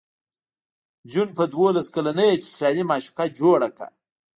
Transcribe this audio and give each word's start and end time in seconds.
جون 1.11 1.29
په 1.37 1.43
دولس 1.55 1.87
کلنۍ 1.95 2.31
کې 2.41 2.49
خیالي 2.57 2.83
معشوقه 2.89 3.25
جوړه 3.39 3.69
کړه 3.77 3.89